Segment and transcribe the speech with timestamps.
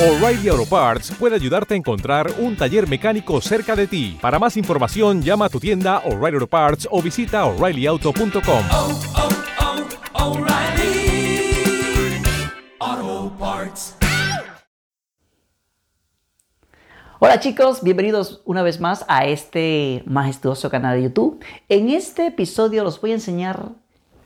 [0.00, 4.18] O'Reilly Auto Parts puede ayudarte a encontrar un taller mecánico cerca de ti.
[4.20, 8.64] Para más información, llama a tu tienda O'Reilly Auto Parts o visita oreillyauto.com.
[17.20, 21.44] Hola chicos, bienvenidos una vez más a este majestuoso canal de YouTube.
[21.68, 23.68] En este episodio os voy a enseñar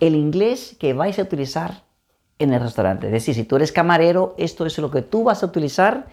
[0.00, 1.84] el inglés que vais a utilizar
[2.42, 3.06] en el restaurante.
[3.06, 6.06] Es decir, si tú eres camarero, esto es lo que tú vas a utilizar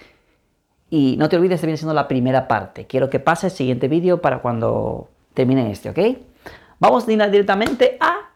[0.89, 2.87] y no te olvides, de viene siendo la primera parte.
[2.87, 6.17] Quiero que pase el siguiente vídeo para cuando termine este, ¿ok?
[6.79, 8.29] Vamos directamente a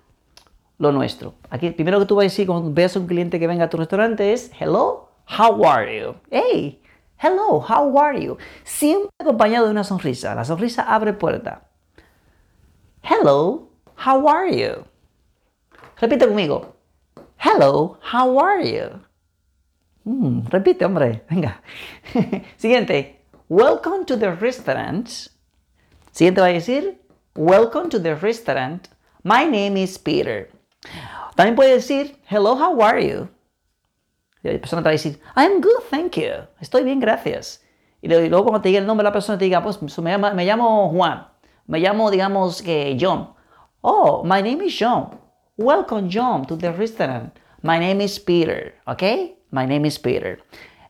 [0.77, 1.33] lo nuestro.
[1.49, 3.69] Aquí, primero que tú vas a decir cuando veas a un cliente que venga a
[3.69, 5.09] tu restaurante es Hello,
[5.39, 6.15] how are you?
[6.29, 6.81] Hey,
[7.21, 8.37] hello, how are you?
[8.63, 10.35] Siempre acompañado de una sonrisa.
[10.35, 11.63] La sonrisa abre puerta.
[13.01, 13.69] Hello,
[14.05, 14.83] how are you?
[15.99, 16.73] Repite conmigo.
[17.43, 19.01] Hello, how are you?
[20.07, 21.23] Mm, repite, hombre.
[21.29, 21.59] Venga.
[22.57, 23.19] Siguiente.
[23.49, 25.27] Welcome to the restaurant.
[26.13, 26.99] Siguiente va a decir.
[27.35, 28.87] Welcome to the restaurant.
[29.25, 30.49] My name is Peter.
[31.35, 32.15] También puede decir.
[32.29, 33.27] Hello, how are you?
[34.41, 35.19] La persona te va a decir.
[35.35, 36.47] I'm good, thank you.
[36.61, 37.59] Estoy bien, gracias.
[38.01, 40.33] Y luego cuando te diga el nombre de la persona, te diga, pues me, llama,
[40.33, 41.27] me llamo Juan.
[41.67, 43.33] Me llamo, digamos, que John.
[43.81, 45.22] Oh, my name is John.
[45.57, 47.37] Welcome, John, to the restaurant.
[47.61, 49.03] My name is Peter, ¿ok?
[49.51, 50.39] My name is Peter.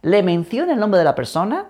[0.03, 1.69] Le menciona el nombre de la persona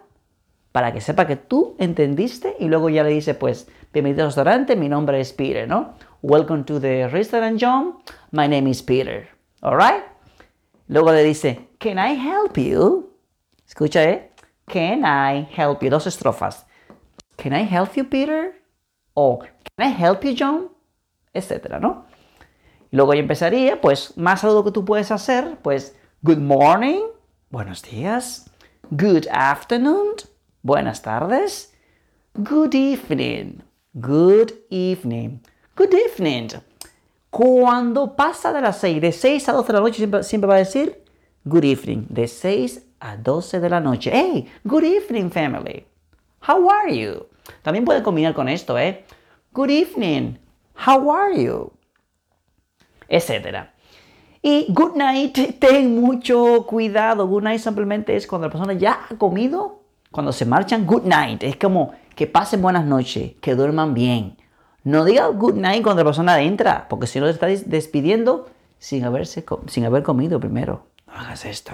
[0.71, 4.75] para que sepa que tú entendiste y luego ya le dice, pues, bienvenido al restaurante,
[4.75, 5.95] mi nombre es Peter, ¿no?
[6.21, 7.97] Welcome to the restaurant, John.
[8.29, 9.27] My name is Peter.
[9.63, 10.03] Alright?
[10.87, 13.11] Luego le dice, Can I help you?
[13.67, 14.29] Escucha, ¿eh?
[14.67, 15.89] Can I help you?
[15.89, 16.67] Dos estrofas.
[17.37, 18.53] Can I help you, Peter?
[19.15, 20.69] O Can I help you, John?
[21.33, 22.12] Etcétera, ¿no?
[22.93, 27.01] Y luego ya empezaría, pues, más saludo que tú puedes hacer, pues, Good morning,
[27.49, 28.51] buenos días.
[28.91, 30.09] Good afternoon,
[30.61, 31.73] buenas tardes.
[32.35, 33.63] Good evening,
[33.95, 35.39] good evening,
[35.75, 36.49] good evening.
[37.31, 40.55] Cuando pasa de las 6, de 6 a 12 de la noche, siempre, siempre va
[40.55, 41.03] a decir
[41.45, 42.05] good evening.
[42.09, 44.11] De 6 a 12 de la noche.
[44.13, 45.87] Hey, good evening, family.
[46.47, 47.25] How are you?
[47.63, 49.03] También puede combinar con esto, ¿eh?
[49.51, 50.37] Good evening.
[50.75, 51.73] How are you?
[53.13, 53.73] Etcétera.
[54.41, 57.27] Y good night, ten mucho cuidado.
[57.27, 61.43] Good night simplemente es cuando la persona ya ha comido, cuando se marchan, good night.
[61.43, 64.37] Es como que pasen buenas noches, que duerman bien.
[64.83, 69.05] No diga good night cuando la persona entra, porque si no te está despidiendo sin,
[69.05, 70.87] haberse, sin haber comido primero.
[71.05, 71.71] No hagas esto.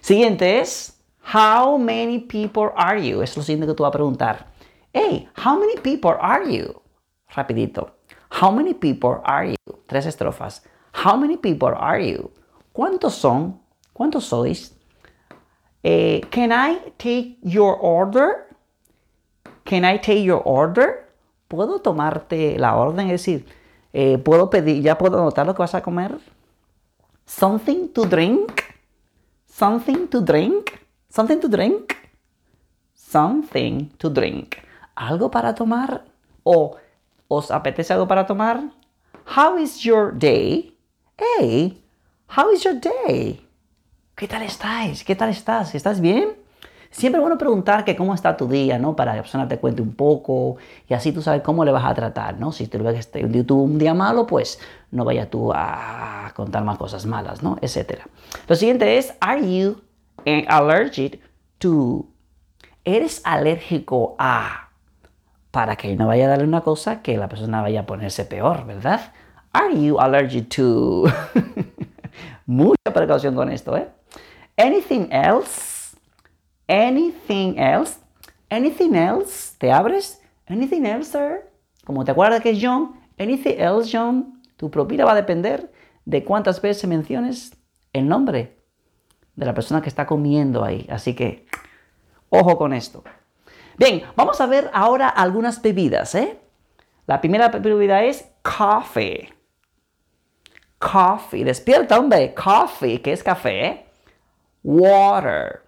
[0.00, 0.98] Siguiente es,
[1.34, 3.20] how many people are you?
[3.20, 4.46] Es lo siguiente que tú vas a preguntar.
[4.94, 6.80] Hey, how many people are you?
[7.34, 7.90] Rapidito.
[8.40, 9.56] How many people are you?
[9.92, 10.62] Tres estrofas.
[11.04, 12.30] How many people are you?
[12.72, 13.60] ¿Cuántos son?
[13.92, 14.74] ¿Cuántos sois?
[15.82, 18.56] Eh, can I take your order?
[19.64, 21.12] Can I take your order?
[21.46, 23.10] ¿Puedo tomarte la orden?
[23.10, 23.44] Es decir,
[23.92, 26.18] eh, ¿puedo pedir, ya puedo anotar lo que vas a comer?
[27.26, 28.62] Something to drink?
[29.44, 30.70] Something to drink?
[31.10, 31.92] Something to drink?
[32.94, 34.56] Something to drink.
[34.94, 36.06] ¿Algo para tomar?
[36.44, 36.76] ¿O
[37.28, 38.72] os apetece algo para tomar?
[39.24, 40.74] How is your day?
[41.16, 41.80] Hey,
[42.28, 43.46] how is your day?
[44.16, 45.04] ¿Qué tal estáis?
[45.04, 45.74] ¿Qué tal estás?
[45.74, 46.36] ¿Estás bien?
[46.90, 48.94] Siempre es bueno preguntar que cómo está tu día, ¿no?
[48.94, 50.56] Para que la persona te cuente un poco
[50.88, 52.52] y así tú sabes cómo le vas a tratar, ¿no?
[52.52, 54.58] Si tú ves que un día malo, pues
[54.90, 57.56] no vaya tú a contar más cosas malas, ¿no?
[57.62, 58.06] Etcétera.
[58.46, 59.80] Lo siguiente es, are you
[60.48, 61.20] allergic
[61.58, 62.06] to?
[62.84, 64.61] ¿Eres alérgico a?
[65.52, 68.66] Para que no vaya a darle una cosa que la persona vaya a ponerse peor,
[68.66, 69.12] ¿verdad?
[69.52, 71.04] Are you allergic to?
[72.46, 73.88] Mucha precaución con esto, ¿eh?
[74.56, 75.96] Anything else?
[76.66, 78.00] Anything else?
[78.50, 79.54] Anything else?
[79.58, 80.20] ¿Te abres?
[80.48, 81.50] Anything else, sir?
[81.84, 84.40] Como te acuerdas que es John, anything else, John?
[84.56, 85.72] Tu propina va a depender
[86.04, 87.52] de cuántas veces menciones
[87.92, 88.58] el nombre
[89.36, 90.86] de la persona que está comiendo ahí.
[90.90, 91.46] Así que,
[92.28, 93.04] ojo con esto.
[93.76, 96.38] Bien, vamos a ver ahora algunas bebidas, ¿eh?
[97.06, 99.32] La primera bebida es coffee.
[100.78, 101.44] Coffee.
[101.44, 102.34] Despierta, hombre.
[102.34, 103.86] Coffee, que es café, ¿eh?
[104.62, 105.62] Water.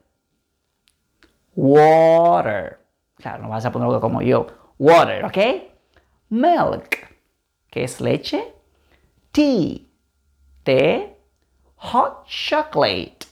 [1.55, 2.79] Water.
[3.17, 4.47] Claro, no vas a ponerlo como yo.
[4.79, 5.39] Water, ¿ok?
[6.31, 7.09] Milk,
[7.71, 8.55] que es leche.
[9.31, 9.81] Tea,
[10.63, 11.11] té.
[11.77, 13.27] Hot chocolate,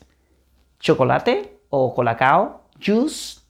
[0.78, 2.68] chocolate o colacao.
[2.78, 3.40] Juice,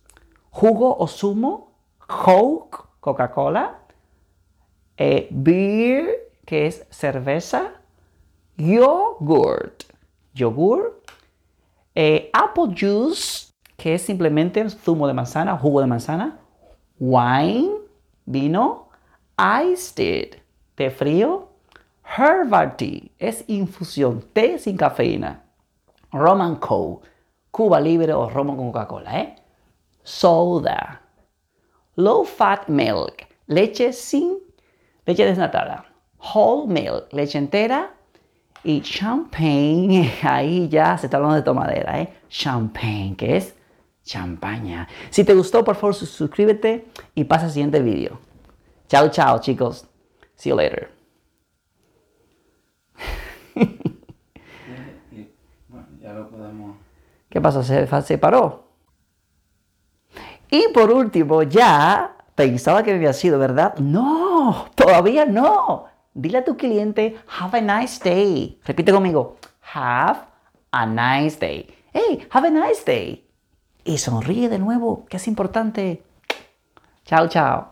[0.52, 1.72] jugo o zumo.
[2.06, 3.78] Coke, Coca-Cola.
[4.96, 7.72] Eh, beer, que es cerveza.
[8.56, 9.84] Yogurt,
[10.34, 11.02] yogur.
[11.94, 16.38] Eh, apple juice, que es simplemente zumo de manzana, jugo de manzana.
[16.98, 17.72] Wine,
[18.26, 18.88] vino.
[19.38, 20.42] Iced tea,
[20.74, 21.48] té frío.
[22.04, 25.42] Herbal tea, es infusión, té sin cafeína.
[26.12, 27.08] Roman Coke,
[27.50, 29.41] Cuba Libre o Romo con Coca-Cola, ¿eh?
[30.02, 31.00] Soda.
[31.96, 34.38] Low fat milk, leche sin,
[35.06, 35.84] leche desnatada.
[36.18, 37.94] Whole milk, leche entera.
[38.64, 42.12] Y champagne, ahí ya se está hablando de tomadera, ¿eh?
[42.28, 43.56] Champagne, que es
[44.04, 44.88] champaña.
[45.10, 48.20] Si te gustó, por favor, suscríbete y pasa al siguiente vídeo.
[48.88, 49.86] Chao, chao, chicos.
[50.36, 50.90] See you later.
[57.28, 57.62] ¿Qué pasó?
[57.62, 58.71] ¿Se, se paró?
[60.52, 63.74] Y por último, ya pensaba que me había sido, ¿verdad?
[63.78, 65.86] No, todavía no.
[66.12, 68.58] Dile a tu cliente, have a nice day.
[68.66, 69.38] Repite conmigo,
[69.74, 70.20] have
[70.72, 71.74] a nice day.
[71.94, 73.24] Hey, have a nice day.
[73.82, 76.02] Y sonríe de nuevo, que es importante.
[77.06, 77.68] Chao, chao.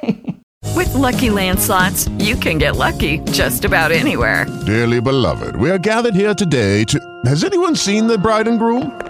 [0.74, 4.46] With Lucky Land slots, you can get lucky just about anywhere.
[4.64, 6.98] Dearly beloved, we are gathered here today to.
[7.26, 9.09] Has anyone seen the bride and groom?